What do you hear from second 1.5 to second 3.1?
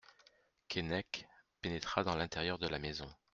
pénétra dans l'intérieur de la maison.